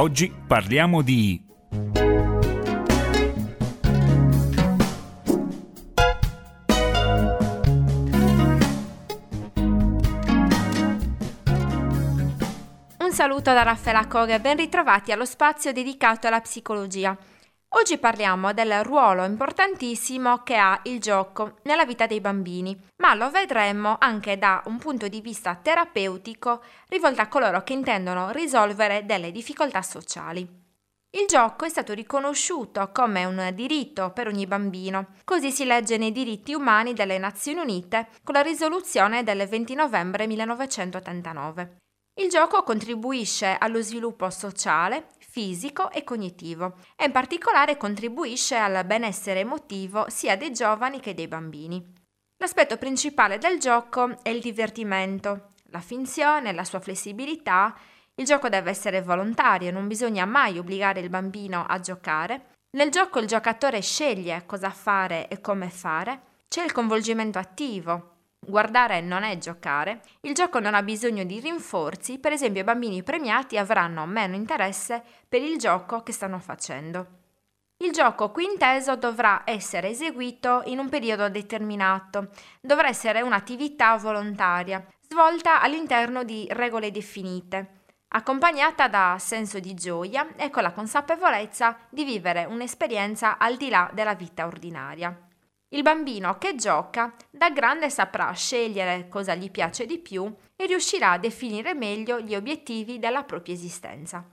[0.00, 1.44] Oggi parliamo di...
[12.98, 17.18] Un saluto da Raffaella Koga e ben ritrovati allo spazio dedicato alla psicologia.
[17.72, 23.30] Oggi parliamo del ruolo importantissimo che ha il gioco nella vita dei bambini, ma lo
[23.30, 29.30] vedremo anche da un punto di vista terapeutico rivolto a coloro che intendono risolvere delle
[29.30, 30.40] difficoltà sociali.
[31.10, 36.12] Il gioco è stato riconosciuto come un diritto per ogni bambino, così si legge nei
[36.12, 41.76] diritti umani delle Nazioni Unite con la risoluzione del 20 novembre 1989.
[42.20, 45.06] Il gioco contribuisce allo sviluppo sociale,
[45.38, 51.28] fisico e cognitivo e in particolare contribuisce al benessere emotivo sia dei giovani che dei
[51.28, 51.92] bambini.
[52.38, 57.72] L'aspetto principale del gioco è il divertimento, la finzione, la sua flessibilità.
[58.16, 62.54] Il gioco deve essere volontario, non bisogna mai obbligare il bambino a giocare.
[62.76, 66.22] Nel gioco il giocatore sceglie cosa fare e come fare.
[66.48, 72.18] C'è il coinvolgimento attivo, Guardare non è giocare, il gioco non ha bisogno di rinforzi,
[72.18, 77.06] per esempio i bambini premiati avranno meno interesse per il gioco che stanno facendo.
[77.80, 84.84] Il gioco qui inteso dovrà essere eseguito in un periodo determinato, dovrà essere un'attività volontaria,
[85.08, 92.04] svolta all'interno di regole definite, accompagnata da senso di gioia e con la consapevolezza di
[92.04, 95.27] vivere un'esperienza al di là della vita ordinaria.
[95.70, 101.12] Il bambino che gioca da grande saprà scegliere cosa gli piace di più e riuscirà
[101.12, 104.26] a definire meglio gli obiettivi della propria esistenza.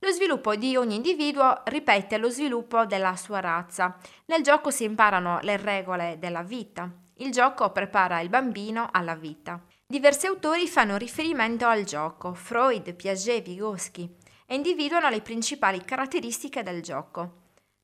[0.00, 3.96] Lo sviluppo di ogni individuo ripete lo sviluppo della sua razza.
[4.26, 6.90] Nel gioco si imparano le regole della vita.
[7.18, 9.62] Il gioco prepara il bambino alla vita.
[9.86, 16.82] Diversi autori fanno riferimento al gioco, Freud, Piaget, Vygotsky, e individuano le principali caratteristiche del
[16.82, 17.39] gioco.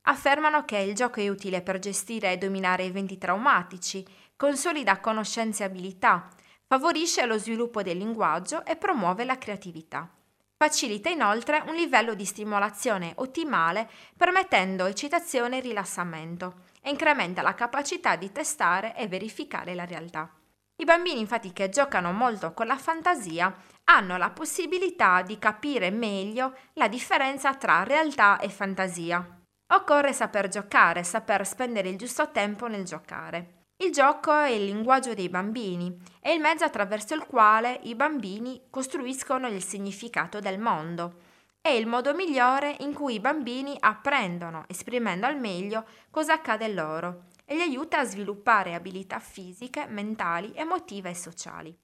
[0.08, 4.06] Affermano che il gioco è utile per gestire e dominare eventi traumatici,
[4.36, 6.28] consolida conoscenze e abilità,
[6.64, 10.08] favorisce lo sviluppo del linguaggio e promuove la creatività.
[10.56, 18.14] Facilita inoltre un livello di stimolazione ottimale permettendo eccitazione e rilassamento e incrementa la capacità
[18.14, 20.30] di testare e verificare la realtà.
[20.76, 23.52] I bambini infatti che giocano molto con la fantasia
[23.84, 29.35] hanno la possibilità di capire meglio la differenza tra realtà e fantasia
[29.68, 33.64] Occorre saper giocare, saper spendere il giusto tempo nel giocare.
[33.78, 38.68] Il gioco è il linguaggio dei bambini, è il mezzo attraverso il quale i bambini
[38.70, 41.16] costruiscono il significato del mondo.
[41.60, 47.24] È il modo migliore in cui i bambini apprendono, esprimendo al meglio cosa accade loro,
[47.44, 51.76] e li aiuta a sviluppare abilità fisiche, mentali, emotive e sociali.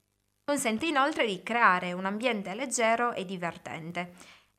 [0.44, 4.12] Consente inoltre di creare un ambiente leggero e divertente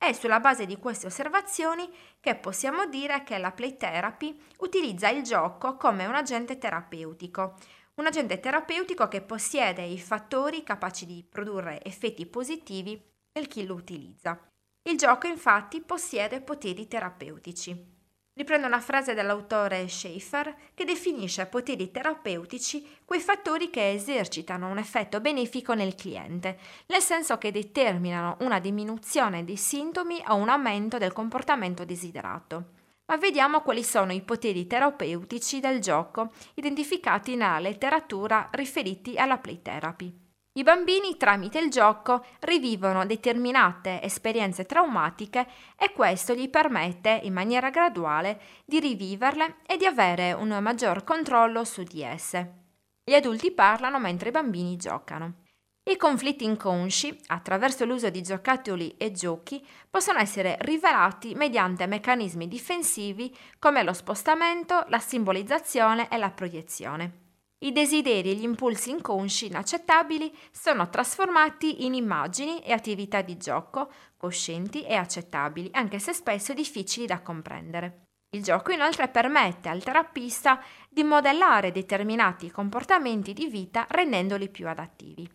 [0.06, 1.88] è sulla base di queste osservazioni
[2.20, 7.56] che possiamo dire che la play therapy utilizza il gioco come un agente terapeutico,
[7.94, 13.00] un agente terapeutico che possiede i fattori capaci di produrre effetti positivi
[13.32, 14.40] nel chi lo utilizza.
[14.88, 17.93] Il gioco infatti possiede poteri terapeutici.
[18.36, 25.20] Riprendo una frase dell'autore Schaeffer che definisce poteri terapeutici quei fattori che esercitano un effetto
[25.20, 31.12] benefico nel cliente, nel senso che determinano una diminuzione dei sintomi o un aumento del
[31.12, 32.70] comportamento desiderato.
[33.06, 39.62] Ma vediamo quali sono i poteri terapeutici del gioco identificati nella letteratura riferiti alla play
[39.62, 40.23] therapy.
[40.56, 47.70] I bambini tramite il gioco rivivono determinate esperienze traumatiche e questo gli permette in maniera
[47.70, 52.66] graduale di riviverle e di avere un maggior controllo su di esse.
[53.02, 55.42] Gli adulti parlano mentre i bambini giocano.
[55.90, 59.60] I conflitti inconsci, attraverso l'uso di giocattoli e giochi,
[59.90, 67.23] possono essere rivelati mediante meccanismi difensivi come lo spostamento, la simbolizzazione e la proiezione.
[67.64, 73.90] I desideri e gli impulsi inconsci inaccettabili sono trasformati in immagini e attività di gioco
[74.18, 78.08] coscienti e accettabili, anche se spesso difficili da comprendere.
[78.34, 80.60] Il gioco inoltre permette al terapista
[80.90, 85.26] di modellare determinati comportamenti di vita rendendoli più adattivi.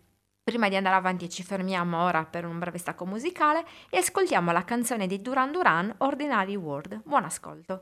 [0.43, 4.63] Prima di andare avanti ci fermiamo ora per un breve stacco musicale e ascoltiamo la
[4.63, 7.01] canzone di Duran Duran Ordinary World.
[7.05, 7.81] Buon ascolto!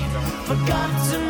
[1.09, 1.28] dello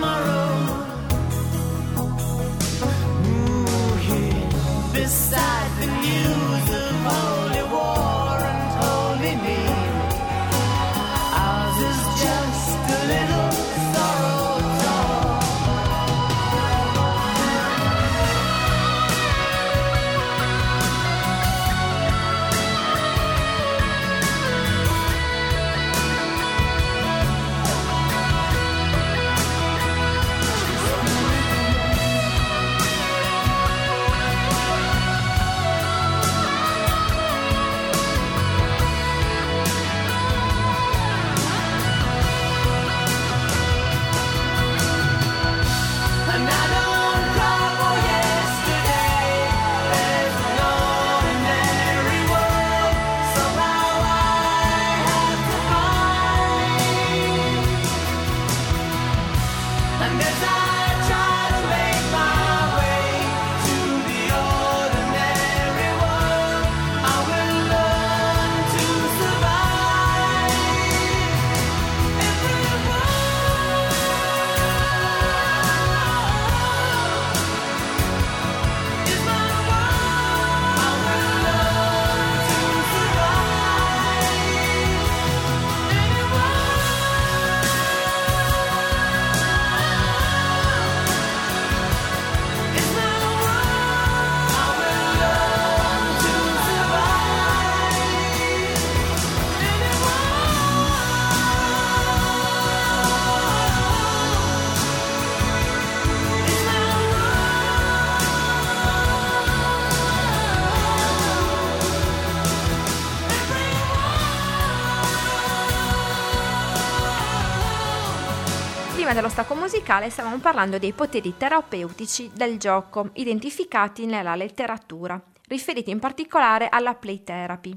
[119.39, 125.17] stacco musicale stavamo parlando dei poteri terapeutici del gioco identificati nella letteratura,
[125.47, 127.69] riferiti in particolare alla play therapy.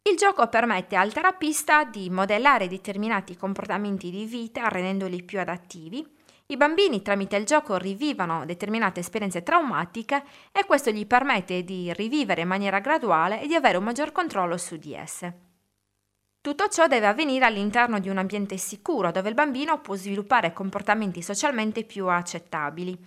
[0.00, 6.02] Il gioco permette al terapista di modellare determinati comportamenti di vita rendendoli più adattivi,
[6.46, 12.40] I bambini tramite il gioco rivivono determinate esperienze traumatiche e questo gli permette di rivivere
[12.40, 15.49] in maniera graduale e di avere un maggior controllo su di esse.
[16.42, 21.20] Tutto ciò deve avvenire all'interno di un ambiente sicuro dove il bambino può sviluppare comportamenti
[21.20, 22.98] socialmente più accettabili.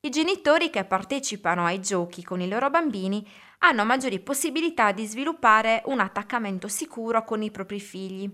[0.00, 3.26] I genitori che partecipano ai giochi con i loro bambini
[3.60, 8.30] hanno maggiori possibilità di sviluppare un attaccamento sicuro con i propri figli.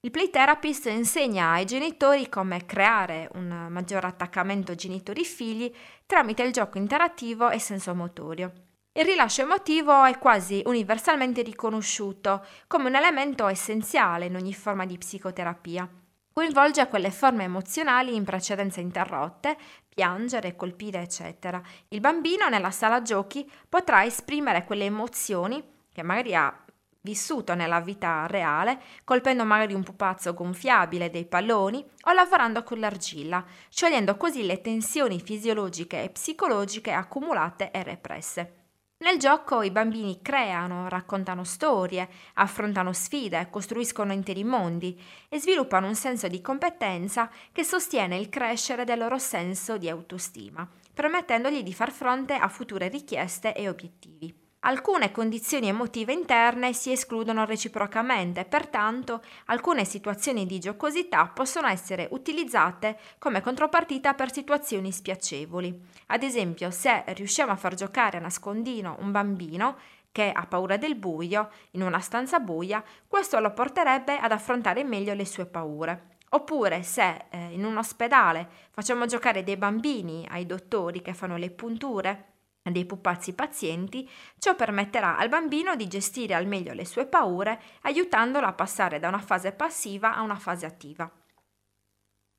[0.00, 5.72] Il play therapist insegna ai genitori come creare un maggior attaccamento genitori-figli
[6.04, 8.71] tramite il gioco interattivo e sensomotorio.
[8.94, 14.98] Il rilascio emotivo è quasi universalmente riconosciuto come un elemento essenziale in ogni forma di
[14.98, 15.88] psicoterapia.
[16.30, 19.56] Coinvolge quelle forme emozionali in precedenza interrotte,
[19.88, 21.58] piangere, colpire, eccetera.
[21.88, 26.54] Il bambino nella sala giochi potrà esprimere quelle emozioni che magari ha
[27.00, 33.42] vissuto nella vita reale, colpendo magari un pupazzo gonfiabile, dei palloni o lavorando con l'argilla,
[33.70, 38.56] sciogliendo così le tensioni fisiologiche e psicologiche accumulate e represse.
[39.02, 44.96] Nel gioco i bambini creano, raccontano storie, affrontano sfide, costruiscono interi mondi
[45.28, 50.68] e sviluppano un senso di competenza che sostiene il crescere del loro senso di autostima,
[50.94, 54.42] permettendogli di far fronte a future richieste e obiettivi.
[54.64, 62.96] Alcune condizioni emotive interne si escludono reciprocamente, pertanto alcune situazioni di giocosità possono essere utilizzate
[63.18, 65.76] come contropartita per situazioni spiacevoli.
[66.12, 69.78] Ad esempio, se riusciamo a far giocare a nascondino un bambino
[70.12, 75.14] che ha paura del buio in una stanza buia, questo lo porterebbe ad affrontare meglio
[75.14, 76.18] le sue paure.
[76.28, 81.50] Oppure se eh, in un ospedale facciamo giocare dei bambini ai dottori che fanno le
[81.50, 84.06] punture dei pupazzi pazienti,
[84.38, 89.08] ciò permetterà al bambino di gestire al meglio le sue paure, aiutandolo a passare da
[89.08, 91.10] una fase passiva a una fase attiva.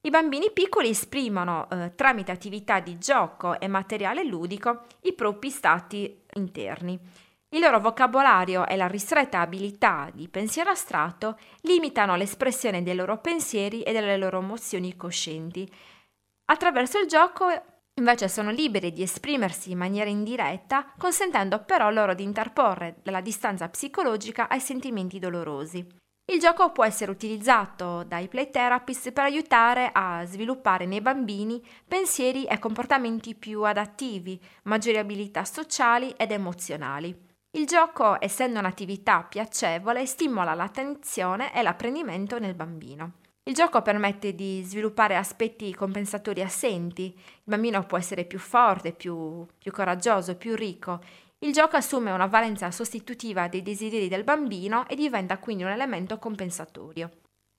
[0.06, 6.24] I bambini piccoli esprimono eh, tramite attività di gioco e materiale ludico i propri stati
[6.34, 7.00] interni.
[7.50, 13.82] Il loro vocabolario e la ristretta abilità di pensiero astratto limitano l'espressione dei loro pensieri
[13.82, 15.72] e delle loro emozioni coscienti.
[16.46, 17.48] Attraverso il gioco
[18.00, 23.70] Invece sono liberi di esprimersi in maniera indiretta, consentendo però loro di interporre della distanza
[23.70, 25.86] psicologica ai sentimenti dolorosi.
[26.26, 32.46] Il gioco può essere utilizzato dai play therapist per aiutare a sviluppare nei bambini pensieri
[32.46, 37.14] e comportamenti più adattivi, maggiori abilità sociali ed emozionali.
[37.52, 43.16] Il gioco, essendo un'attività piacevole, stimola l'attenzione e l'apprendimento nel bambino.
[43.44, 47.14] Il gioco permette di sviluppare aspetti compensatori assenti.
[47.14, 51.02] Il bambino può essere più forte, più, più coraggioso, più ricco.
[51.44, 56.18] Il gioco assume una valenza sostitutiva dei desideri del bambino e diventa quindi un elemento
[56.18, 57.10] compensatorio.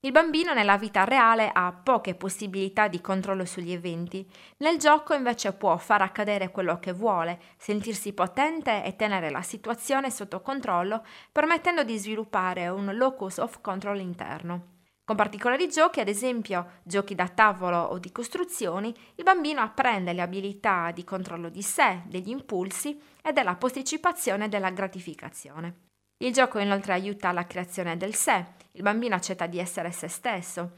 [0.00, 4.26] Il bambino nella vita reale ha poche possibilità di controllo sugli eventi,
[4.58, 10.10] nel gioco invece può far accadere quello che vuole, sentirsi potente e tenere la situazione
[10.10, 14.73] sotto controllo, permettendo di sviluppare un locus of control interno.
[15.06, 20.22] Con particolari giochi, ad esempio giochi da tavolo o di costruzioni, il bambino apprende le
[20.22, 25.90] abilità di controllo di sé, degli impulsi e della posticipazione della gratificazione.
[26.24, 30.70] Il gioco inoltre aiuta alla creazione del sé, il bambino accetta di essere se stesso.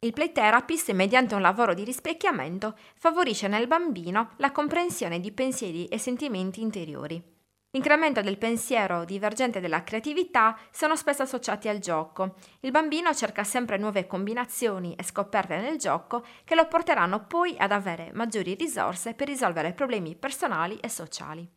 [0.00, 5.86] Il play therapist, mediante un lavoro di rispecchiamento, favorisce nel bambino la comprensione di pensieri
[5.86, 7.31] e sentimenti interiori.
[7.74, 12.34] L'incremento del pensiero divergente della creatività sono spesso associati al gioco.
[12.60, 17.72] Il bambino cerca sempre nuove combinazioni e scoperte nel gioco che lo porteranno poi ad
[17.72, 21.50] avere maggiori risorse per risolvere problemi personali e sociali.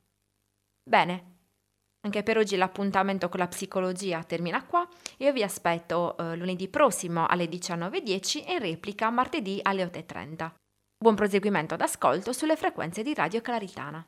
[0.89, 1.33] Bene,
[2.05, 4.87] anche per oggi l'appuntamento con la psicologia termina qua.
[5.17, 10.49] Io vi aspetto eh, lunedì prossimo alle 19.10 e in replica martedì alle 8.30.
[10.97, 14.07] Buon proseguimento d'ascolto sulle frequenze di Radio Claritana.